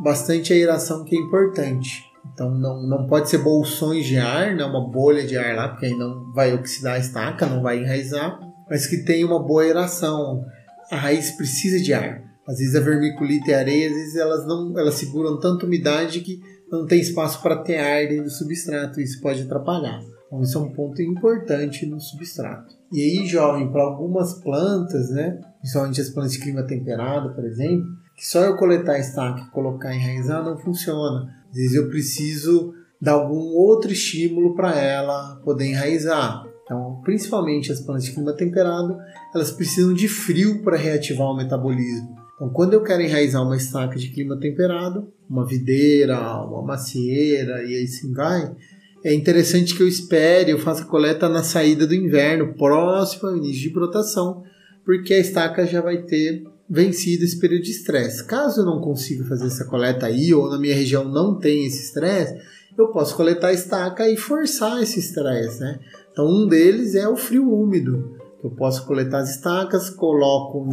bastante 0.00 0.52
a 0.52 0.56
aeração 0.56 1.04
que 1.04 1.16
é 1.16 1.18
importante. 1.18 2.04
Então 2.32 2.54
não, 2.54 2.82
não 2.86 3.06
pode 3.06 3.28
ser 3.28 3.38
bolsões 3.38 4.06
de 4.06 4.18
ar, 4.18 4.54
né, 4.54 4.64
uma 4.64 4.88
bolha 4.88 5.26
de 5.26 5.36
ar 5.36 5.56
lá, 5.56 5.68
porque 5.68 5.86
aí 5.86 5.96
não 5.96 6.32
vai 6.32 6.54
oxidar 6.54 6.94
a 6.94 6.98
estaca, 6.98 7.46
não 7.46 7.62
vai 7.62 7.78
enraizar, 7.78 8.38
mas 8.68 8.86
que 8.86 8.98
tenha 8.98 9.26
uma 9.26 9.42
boa 9.42 9.62
aeração. 9.62 10.44
A 10.90 10.96
raiz 10.96 11.30
precisa 11.32 11.82
de 11.82 11.92
ar. 11.92 12.22
Às 12.46 12.58
vezes 12.58 12.74
a 12.76 12.80
vermiculita 12.80 13.50
e 13.50 13.54
areia, 13.54 13.88
às 13.88 13.94
vezes 13.94 14.16
elas 14.16 14.46
não 14.46 14.78
elas 14.78 14.94
seguram 14.94 15.40
tanta 15.40 15.66
umidade 15.66 16.20
que 16.20 16.38
não 16.70 16.86
tem 16.86 17.00
espaço 17.00 17.42
para 17.42 17.56
ter 17.56 17.78
ar 17.78 18.06
dentro 18.08 18.24
do 18.24 18.30
substrato, 18.30 19.00
isso 19.00 19.20
pode 19.20 19.42
atrapalhar. 19.42 20.00
Então 20.26 20.42
isso 20.42 20.58
é 20.58 20.60
um 20.60 20.72
ponto 20.72 21.00
importante 21.02 21.86
no 21.86 22.00
substrato. 22.00 22.74
E 22.92 23.00
aí, 23.00 23.26
jovem, 23.26 23.70
para 23.70 23.82
algumas 23.82 24.34
plantas, 24.40 25.10
né, 25.10 25.40
principalmente 25.60 26.00
as 26.00 26.10
plantas 26.10 26.32
de 26.32 26.40
clima 26.40 26.62
temperado, 26.62 27.34
por 27.34 27.44
exemplo, 27.44 27.86
que 28.16 28.26
só 28.26 28.42
eu 28.42 28.56
coletar 28.56 28.98
estaca 28.98 29.42
e 29.42 29.50
colocar 29.50 29.94
enraizar 29.94 30.42
não 30.42 30.56
funciona. 30.56 31.30
Às 31.50 31.56
vezes 31.56 31.74
eu 31.74 31.88
preciso 31.88 32.74
dar 33.00 33.12
algum 33.12 33.54
outro 33.54 33.92
estímulo 33.92 34.54
para 34.54 34.74
ela 34.74 35.36
poder 35.44 35.66
enraizar. 35.66 36.46
Então, 36.64 37.00
principalmente 37.04 37.70
as 37.70 37.80
plantas 37.80 38.04
de 38.04 38.12
clima 38.12 38.32
temperado, 38.32 38.96
elas 39.34 39.52
precisam 39.52 39.92
de 39.94 40.08
frio 40.08 40.62
para 40.62 40.76
reativar 40.76 41.28
o 41.28 41.36
metabolismo. 41.36 42.16
Então, 42.34 42.48
quando 42.50 42.72
eu 42.72 42.82
quero 42.82 43.02
enraizar 43.02 43.42
uma 43.42 43.56
estaca 43.56 43.96
de 43.96 44.08
clima 44.08 44.38
temperado, 44.40 45.12
uma 45.28 45.46
videira, 45.46 46.18
uma 46.44 46.62
macieira 46.62 47.62
e 47.62 47.82
assim 47.82 48.12
vai, 48.12 48.54
é 49.04 49.14
interessante 49.14 49.74
que 49.74 49.82
eu 49.82 49.86
espere, 49.86 50.50
eu 50.50 50.58
faça 50.58 50.84
coleta 50.84 51.28
na 51.28 51.42
saída 51.42 51.86
do 51.86 51.94
inverno, 51.94 52.54
próximo 52.54 53.28
ao 53.28 53.36
início 53.36 53.62
de 53.62 53.70
brotação, 53.70 54.42
porque 54.84 55.14
a 55.14 55.18
estaca 55.18 55.64
já 55.66 55.80
vai 55.80 55.98
ter 55.98 56.44
vencido 56.68 57.24
esse 57.24 57.38
período 57.38 57.62
de 57.62 57.70
estresse. 57.70 58.24
Caso 58.24 58.60
eu 58.60 58.64
não 58.64 58.80
consiga 58.80 59.24
fazer 59.24 59.46
essa 59.46 59.64
coleta 59.64 60.06
aí, 60.06 60.34
ou 60.34 60.50
na 60.50 60.58
minha 60.58 60.74
região 60.74 61.04
não 61.04 61.38
tem 61.38 61.64
esse 61.64 61.84
estresse, 61.84 62.40
eu 62.76 62.88
posso 62.88 63.16
coletar 63.16 63.52
estaca 63.52 64.08
e 64.08 64.16
forçar 64.16 64.82
esse 64.82 64.98
estresse, 64.98 65.60
né? 65.60 65.80
Então 66.12 66.26
um 66.26 66.46
deles 66.46 66.94
é 66.94 67.08
o 67.08 67.16
frio 67.16 67.50
úmido. 67.50 68.16
Eu 68.42 68.50
posso 68.50 68.86
coletar 68.86 69.20
as 69.20 69.36
estacas, 69.36 69.88
coloco 69.90 70.64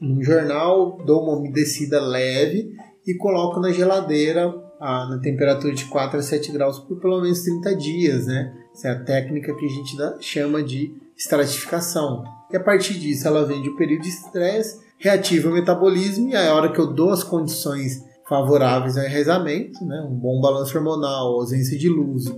num, 0.00 0.22
jornal, 0.22 1.02
dou 1.04 1.22
uma 1.22 1.38
umedecida 1.38 2.00
leve 2.00 2.72
e 3.06 3.14
coloco 3.14 3.58
na 3.58 3.72
geladeira 3.72 4.54
a, 4.78 5.08
na 5.08 5.18
temperatura 5.18 5.74
de 5.74 5.86
4 5.86 6.18
a 6.18 6.22
7 6.22 6.52
graus 6.52 6.78
por 6.78 7.00
pelo 7.00 7.20
menos 7.22 7.42
30 7.42 7.74
dias, 7.76 8.26
né? 8.26 8.54
Essa 8.74 8.88
é 8.88 8.90
a 8.92 9.04
técnica 9.04 9.54
que 9.56 9.64
a 9.64 9.68
gente 9.68 9.96
chama 10.20 10.62
de 10.62 10.92
estratificação. 11.16 12.22
E 12.52 12.56
a 12.56 12.62
partir 12.62 12.98
disso 12.98 13.26
ela 13.26 13.46
vende 13.46 13.70
o 13.70 13.76
período 13.76 14.02
de 14.02 14.10
estresse 14.10 14.85
reativa 14.98 15.48
o 15.48 15.52
metabolismo 15.52 16.28
e 16.28 16.36
a 16.36 16.54
hora 16.54 16.72
que 16.72 16.78
eu 16.78 16.92
dou 16.92 17.10
as 17.10 17.22
condições 17.22 18.04
favoráveis 18.28 18.96
ao 18.96 19.04
enraizamento, 19.04 19.84
né, 19.84 20.00
um 20.08 20.14
bom 20.14 20.40
balanço 20.40 20.76
hormonal, 20.76 21.34
ausência 21.34 21.78
de 21.78 21.88
luz, 21.88 22.28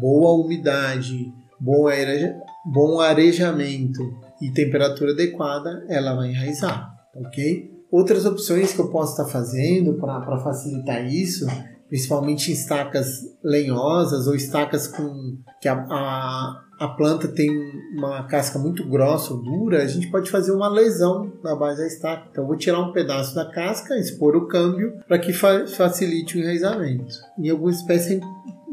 boa 0.00 0.32
umidade, 0.34 1.32
bom, 1.60 1.86
areja, 1.86 2.34
bom 2.66 3.00
arejamento 3.00 4.00
e 4.40 4.50
temperatura 4.50 5.12
adequada, 5.12 5.84
ela 5.88 6.14
vai 6.14 6.30
enraizar, 6.30 6.90
ok? 7.14 7.70
Outras 7.90 8.26
opções 8.26 8.72
que 8.72 8.80
eu 8.80 8.90
posso 8.90 9.12
estar 9.12 9.26
fazendo 9.26 9.94
para 9.94 10.38
facilitar 10.38 11.06
isso 11.06 11.46
principalmente 11.88 12.50
em 12.50 12.54
estacas 12.54 13.22
lenhosas 13.42 14.26
ou 14.26 14.34
estacas 14.34 14.86
com 14.86 15.38
que 15.60 15.68
a, 15.68 15.74
a, 15.74 16.64
a 16.78 16.88
planta 16.88 17.26
tem 17.28 17.50
uma 17.96 18.24
casca 18.24 18.58
muito 18.58 18.88
grossa 18.88 19.34
ou 19.34 19.42
dura, 19.42 19.82
a 19.82 19.86
gente 19.86 20.10
pode 20.10 20.30
fazer 20.30 20.52
uma 20.52 20.68
lesão 20.68 21.32
na 21.42 21.56
base 21.56 21.80
da 21.80 21.86
estaca. 21.86 22.28
Então, 22.30 22.44
eu 22.44 22.48
vou 22.48 22.56
tirar 22.56 22.80
um 22.80 22.92
pedaço 22.92 23.34
da 23.34 23.50
casca, 23.50 23.98
expor 23.98 24.36
o 24.36 24.46
câmbio 24.46 24.92
para 25.08 25.18
que 25.18 25.32
fa 25.32 25.66
facilite 25.66 26.36
o 26.36 26.40
enraizamento. 26.40 27.14
Em 27.38 27.50
alguma 27.50 27.70
espécie 27.70 28.14
é 28.14 28.20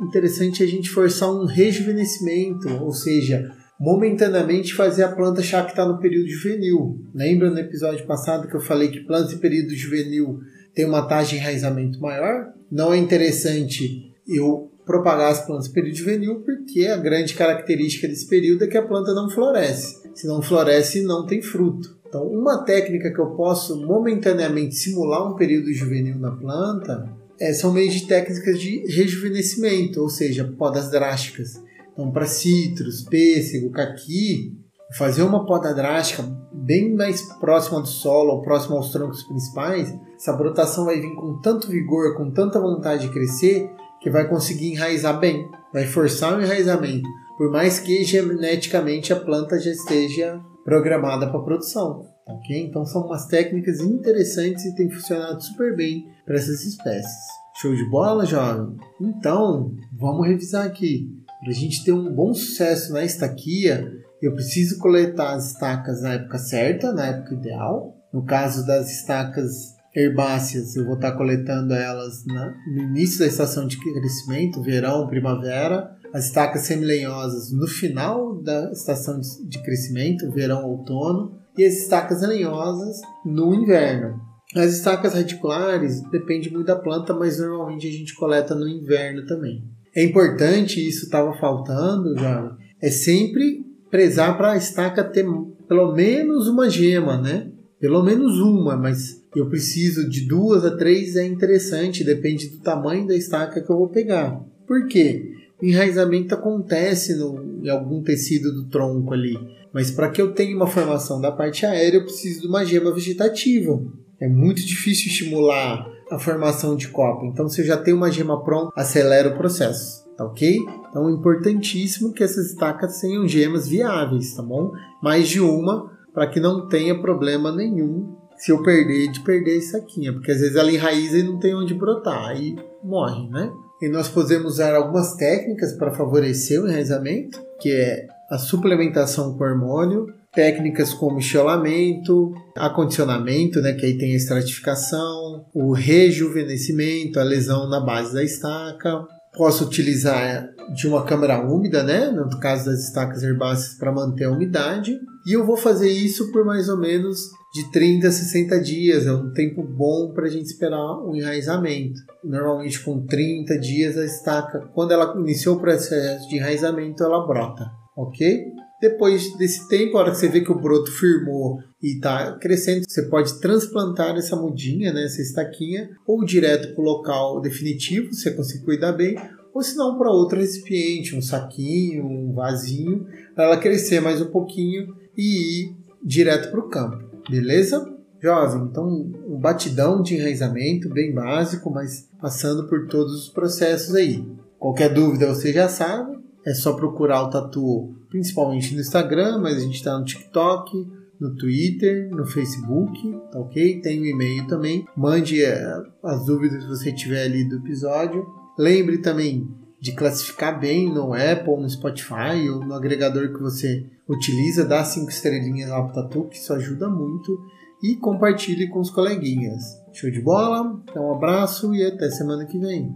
interessante 0.03 0.61
a 0.61 0.67
gente 0.67 0.89
forçar 0.89 1.31
um 1.31 1.45
rejuvenescimento, 1.45 2.67
ou 2.83 2.91
seja, 2.91 3.49
momentaneamente 3.79 4.73
fazer 4.73 5.03
a 5.03 5.11
planta 5.11 5.41
achar 5.41 5.63
que 5.65 5.71
está 5.71 5.85
no 5.85 5.99
período 5.99 6.29
juvenil. 6.29 6.99
Lembra 7.13 7.49
no 7.49 7.59
episódio 7.59 8.05
passado 8.05 8.47
que 8.47 8.55
eu 8.55 8.61
falei 8.61 8.89
que 8.89 9.01
plantas 9.01 9.33
em 9.33 9.37
período 9.37 9.73
juvenil 9.75 10.39
têm 10.75 10.85
uma 10.85 11.07
taxa 11.07 11.31
de 11.31 11.37
enraizamento 11.37 11.99
maior? 11.99 12.53
Não 12.71 12.93
é 12.93 12.97
interessante 12.97 14.13
eu 14.27 14.71
propagar 14.85 15.31
as 15.31 15.45
plantas 15.45 15.67
período 15.67 15.95
juvenil 15.95 16.41
porque 16.41 16.85
a 16.85 16.97
grande 16.97 17.33
característica 17.33 18.07
desse 18.07 18.27
período 18.27 18.65
é 18.65 18.67
que 18.67 18.77
a 18.77 18.85
planta 18.85 19.13
não 19.13 19.29
floresce. 19.29 19.95
Se 20.13 20.27
não 20.27 20.41
floresce, 20.41 21.01
não 21.01 21.25
tem 21.25 21.41
fruto. 21.41 21.95
Então, 22.07 22.27
uma 22.27 22.63
técnica 22.63 23.11
que 23.11 23.19
eu 23.19 23.31
posso 23.31 23.85
momentaneamente 23.85 24.75
simular 24.75 25.27
um 25.27 25.35
período 25.35 25.73
juvenil 25.73 26.17
na 26.17 26.31
planta 26.31 27.09
é, 27.39 27.51
são 27.51 27.73
meios 27.73 27.93
de 27.93 28.07
técnicas 28.07 28.59
de 28.59 28.85
rejuvenescimento, 28.95 30.01
ou 30.01 30.09
seja, 30.09 30.53
podas 30.57 30.89
drásticas. 30.89 31.61
Então, 31.91 32.11
para 32.11 32.25
citros, 32.25 33.01
pêssego, 33.01 33.71
caqui, 33.71 34.53
fazer 34.97 35.23
uma 35.23 35.45
poda 35.45 35.73
drástica 35.73 36.23
bem 36.53 36.93
mais 36.93 37.21
próxima 37.39 37.81
do 37.81 37.87
solo 37.87 38.33
ou 38.33 38.41
próxima 38.41 38.75
aos 38.75 38.91
troncos 38.91 39.23
principais, 39.23 39.93
essa 40.15 40.33
brotação 40.33 40.85
vai 40.85 40.99
vir 40.99 41.13
com 41.15 41.39
tanto 41.41 41.67
vigor, 41.67 42.15
com 42.15 42.31
tanta 42.31 42.59
vontade 42.59 43.07
de 43.07 43.13
crescer, 43.13 43.69
que 44.01 44.09
vai 44.09 44.27
conseguir 44.27 44.73
enraizar 44.73 45.19
bem, 45.19 45.49
vai 45.73 45.85
forçar 45.85 46.37
o 46.37 46.41
enraizamento, 46.41 47.07
por 47.37 47.51
mais 47.51 47.79
que 47.79 48.03
geneticamente 48.03 49.11
a 49.11 49.19
planta 49.19 49.59
já 49.59 49.71
esteja 49.71 50.39
programada 50.63 51.27
para 51.29 51.41
produção. 51.41 52.05
Ok? 52.27 52.57
Então 52.57 52.85
são 52.85 53.05
umas 53.05 53.27
técnicas 53.27 53.79
interessantes 53.81 54.65
e 54.65 54.75
tem 54.75 54.89
funcionado 54.89 55.43
super 55.43 55.75
bem 55.75 56.07
para 56.25 56.35
essas 56.35 56.65
espécies. 56.65 57.13
Show 57.61 57.73
de 57.73 57.87
bola, 57.89 58.25
jovem? 58.25 58.75
Então, 58.99 59.73
vamos 59.93 60.27
revisar 60.27 60.65
aqui. 60.65 61.07
Para 61.39 61.51
a 61.51 61.53
gente 61.53 61.83
ter 61.83 61.91
um 61.91 62.13
bom 62.13 62.33
sucesso 62.33 62.91
na 62.91 63.03
estaquia, 63.03 63.91
eu 64.21 64.33
preciso 64.33 64.79
coletar 64.79 65.35
as 65.35 65.51
estacas 65.51 66.01
na 66.01 66.13
época 66.13 66.37
certa, 66.37 66.91
na 66.91 67.05
época 67.05 67.35
ideal. 67.35 67.95
No 68.11 68.25
caso 68.25 68.65
das 68.65 68.89
estacas 68.91 69.74
herbáceas, 69.95 70.75
eu 70.75 70.85
vou 70.85 70.95
estar 70.95 71.13
coletando 71.13 71.73
elas 71.73 72.23
no 72.25 72.83
início 72.83 73.19
da 73.19 73.27
estação 73.27 73.65
de 73.65 73.77
crescimento, 73.77 74.61
verão, 74.61 75.07
primavera. 75.07 75.95
As 76.13 76.27
estacas 76.27 76.63
semilenhosas 76.63 77.51
no 77.51 77.67
final 77.67 78.41
da 78.41 78.71
estação 78.71 79.19
de 79.19 79.61
crescimento, 79.63 80.31
verão, 80.31 80.65
outono. 80.65 81.39
E 81.57 81.63
as 81.63 81.75
estacas 81.75 82.21
lenhosas 82.21 82.99
no 83.25 83.53
inverno. 83.53 84.19
As 84.55 84.73
estacas 84.73 85.13
radiculares 85.13 86.01
depende 86.09 86.51
muito 86.51 86.67
da 86.67 86.75
planta, 86.75 87.13
mas 87.13 87.39
normalmente 87.39 87.87
a 87.87 87.91
gente 87.91 88.15
coleta 88.15 88.53
no 88.53 88.67
inverno 88.67 89.25
também 89.25 89.63
é 89.95 90.03
importante, 90.03 90.85
isso 90.85 91.05
estava 91.05 91.33
faltando 91.37 92.17
já, 92.17 92.55
é 92.81 92.89
sempre 92.91 93.65
prezar 93.89 94.35
para 94.35 94.51
a 94.51 94.57
estaca 94.57 95.03
ter 95.03 95.25
pelo 95.67 95.93
menos 95.93 96.49
uma 96.49 96.69
gema, 96.69 97.17
né? 97.17 97.49
Pelo 97.79 98.03
menos 98.03 98.39
uma, 98.39 98.75
mas 98.75 99.24
eu 99.35 99.49
preciso 99.49 100.09
de 100.09 100.21
duas 100.21 100.63
a 100.63 100.75
três, 100.75 101.15
é 101.15 101.25
interessante, 101.25 102.03
depende 102.03 102.49
do 102.49 102.59
tamanho 102.59 103.07
da 103.07 103.15
estaca 103.15 103.61
que 103.61 103.69
eu 103.69 103.77
vou 103.77 103.89
pegar. 103.89 104.41
Por 104.65 104.87
quê? 104.87 105.31
O 105.61 105.65
enraizamento 105.65 106.33
acontece 106.33 107.15
no, 107.15 107.61
em 107.63 107.69
algum 107.69 108.01
tecido 108.01 108.53
do 108.53 108.67
tronco 108.67 109.13
ali, 109.13 109.37
mas 109.73 109.91
para 109.91 110.09
que 110.09 110.21
eu 110.21 110.33
tenha 110.33 110.55
uma 110.55 110.67
formação 110.67 111.19
da 111.19 111.31
parte 111.31 111.65
aérea, 111.65 111.97
eu 111.97 112.03
preciso 112.03 112.41
de 112.41 112.47
uma 112.47 112.63
gema 112.65 112.93
vegetativa. 112.93 113.81
É 114.19 114.27
muito 114.27 114.65
difícil 114.65 115.07
estimular 115.07 115.85
a 116.09 116.19
formação 116.19 116.75
de 116.75 116.87
copa. 116.87 117.25
Então, 117.25 117.47
se 117.49 117.61
eu 117.61 117.65
já 117.65 117.77
tenho 117.77 117.97
uma 117.97 118.11
gema 118.11 118.43
pronta, 118.43 118.71
acelera 118.75 119.29
o 119.29 119.37
processo, 119.37 120.05
tá 120.15 120.25
ok? 120.25 120.57
Então, 120.89 121.09
é 121.09 121.11
importantíssimo 121.11 122.13
que 122.13 122.23
essas 122.23 122.51
estacas 122.51 122.99
tenham 123.01 123.27
gemas 123.27 123.67
viáveis, 123.67 124.33
tá 124.33 124.41
bom? 124.41 124.71
Mais 125.01 125.27
de 125.27 125.41
uma, 125.41 125.91
para 126.13 126.27
que 126.27 126.39
não 126.39 126.67
tenha 126.67 126.99
problema 127.01 127.51
nenhum 127.51 128.14
se 128.37 128.51
eu 128.51 128.61
perder 128.63 129.11
de 129.11 129.19
perder 129.21 129.57
essa 129.57 129.79
saquinha, 129.79 130.13
porque 130.13 130.31
às 130.31 130.39
vezes 130.39 130.55
ela 130.55 130.71
enraiza 130.71 131.17
e 131.17 131.23
não 131.23 131.39
tem 131.39 131.55
onde 131.55 131.73
brotar, 131.73 132.29
aí 132.29 132.55
morre, 132.83 133.29
né? 133.29 133.51
E 133.81 133.89
nós 133.89 134.07
podemos 134.07 134.53
usar 134.53 134.73
algumas 134.73 135.15
técnicas 135.15 135.73
para 135.73 135.93
favorecer 135.93 136.61
o 136.61 136.67
enraizamento, 136.67 137.43
que 137.59 137.71
é 137.71 138.07
a 138.29 138.37
suplementação 138.37 139.37
com 139.37 139.43
hormônio, 139.43 140.07
técnicas 140.33 140.93
como 140.93 141.19
enxolamento, 141.19 142.33
acondicionamento, 142.55 143.61
né, 143.61 143.73
que 143.73 143.85
aí 143.85 143.97
tem 143.97 144.13
a 144.13 144.17
estratificação, 144.17 145.45
o 145.53 145.71
rejuvenescimento, 145.71 147.19
a 147.19 147.23
lesão 147.23 147.69
na 147.69 147.79
base 147.79 148.13
da 148.13 148.23
estaca. 148.23 149.07
Posso 149.37 149.65
utilizar 149.65 150.49
de 150.73 150.87
uma 150.87 151.03
câmara 151.03 151.39
úmida, 151.39 151.83
né, 151.83 152.09
no 152.09 152.39
caso 152.39 152.65
das 152.65 152.85
estacas 152.85 153.23
herbáceas, 153.23 153.77
para 153.77 153.91
manter 153.91 154.25
a 154.25 154.31
umidade. 154.31 154.97
E 155.27 155.33
eu 155.33 155.45
vou 155.45 155.57
fazer 155.57 155.89
isso 155.89 156.31
por 156.31 156.45
mais 156.45 156.69
ou 156.69 156.77
menos 156.77 157.29
de 157.55 157.71
30 157.71 158.09
a 158.09 158.11
60 158.11 158.59
dias, 158.59 159.07
é 159.07 159.13
um 159.13 159.31
tempo 159.31 159.63
bom 159.63 160.11
para 160.13 160.25
a 160.25 160.29
gente 160.29 160.45
esperar 160.45 160.99
o 160.99 161.15
enraizamento. 161.15 162.01
Normalmente 162.21 162.83
com 162.83 163.05
30 163.05 163.57
dias 163.59 163.97
a 163.97 164.03
estaca, 164.03 164.59
quando 164.73 164.91
ela 164.91 165.15
iniciou 165.17 165.55
o 165.55 165.61
processo 165.61 166.27
de 166.27 166.35
enraizamento, 166.35 167.01
ela 167.01 167.25
brota, 167.25 167.71
ok? 167.95 168.43
Depois 168.81 169.35
desse 169.37 169.67
tempo, 169.69 169.97
a 169.97 170.01
hora 170.01 170.11
que 170.11 170.17
você 170.17 170.27
vê 170.27 170.41
que 170.41 170.51
o 170.51 170.59
broto 170.59 170.91
firmou 170.91 171.59
e 171.85 171.97
está 171.97 172.31
crescendo, 172.39 172.83
você 172.87 173.03
pode 173.03 173.39
transplantar 173.39 174.17
essa 174.17 174.35
mudinha, 174.35 174.91
né, 174.91 175.03
essa 175.03 175.21
estaquinha, 175.21 175.91
ou 176.07 176.25
direto 176.25 176.73
para 176.73 176.81
o 176.81 176.85
local 176.85 177.39
definitivo, 177.39 178.11
se 178.11 178.23
você 178.23 178.31
conseguir 178.31 178.65
cuidar 178.65 178.93
bem, 178.93 179.15
ou 179.53 179.61
se 179.61 179.77
não 179.77 179.95
para 179.95 180.09
outro 180.09 180.39
recipiente, 180.39 181.15
um 181.15 181.21
saquinho, 181.21 182.03
um 182.03 182.33
vasinho, 182.33 183.05
para 183.35 183.43
ela 183.45 183.57
crescer 183.57 183.99
mais 184.01 184.19
um 184.19 184.25
pouquinho 184.25 184.95
e 185.15 185.61
ir 185.61 185.75
direto 186.03 186.49
para 186.49 186.59
o 186.59 186.69
campo, 186.69 187.03
beleza? 187.29 187.93
Jovem, 188.19 188.63
então 188.63 188.87
um 188.87 189.37
batidão 189.39 190.01
de 190.01 190.15
enraizamento 190.15 190.89
bem 190.89 191.13
básico, 191.13 191.69
mas 191.69 192.09
passando 192.19 192.67
por 192.67 192.87
todos 192.87 193.13
os 193.13 193.29
processos 193.29 193.93
aí. 193.93 194.25
Qualquer 194.57 194.91
dúvida 194.91 195.27
você 195.27 195.53
já 195.53 195.69
sabe, 195.69 196.17
é 196.43 196.53
só 196.55 196.73
procurar 196.73 197.21
o 197.21 197.29
Tatu 197.29 197.93
principalmente 198.09 198.73
no 198.73 198.81
Instagram, 198.81 199.37
mas 199.39 199.57
a 199.57 199.59
gente 199.59 199.75
está 199.75 199.95
no 199.99 200.05
TikTok, 200.05 200.87
no 201.19 201.35
Twitter, 201.35 202.09
no 202.11 202.25
Facebook, 202.25 203.11
tá 203.31 203.39
ok? 203.39 203.81
Tem 203.81 203.99
o 203.99 204.03
um 204.03 204.05
e-mail 204.05 204.47
também. 204.47 204.85
Mande 204.95 205.43
eh, 205.43 205.83
as 206.03 206.25
dúvidas 206.25 206.63
que 206.63 206.69
você 206.69 206.91
tiver 206.91 207.23
ali 207.23 207.47
do 207.47 207.57
episódio. 207.57 208.25
Lembre 208.57 208.99
também 208.99 209.47
de 209.79 209.93
classificar 209.93 210.59
bem 210.59 210.91
no 210.91 211.13
Apple, 211.13 211.57
no 211.57 211.69
Spotify 211.69 212.49
ou 212.49 212.65
no 212.65 212.73
agregador 212.73 213.33
que 213.33 213.41
você 213.41 213.85
utiliza, 214.07 214.65
dá 214.65 214.83
cinco 214.83 215.09
estrelinhas 215.09 215.69
lá 215.69 215.83
pro 215.83 215.93
Tatu, 215.93 216.27
que 216.27 216.37
isso 216.37 216.53
ajuda 216.53 216.89
muito. 216.89 217.37
E 217.83 217.95
compartilhe 217.97 218.67
com 218.69 218.79
os 218.79 218.89
coleguinhas. 218.89 219.63
Show 219.93 220.09
de 220.09 220.21
bola? 220.21 220.81
Então 220.89 221.07
um 221.07 221.15
abraço 221.15 221.73
e 221.75 221.85
até 221.85 222.09
semana 222.09 222.45
que 222.45 222.57
vem. 222.57 222.95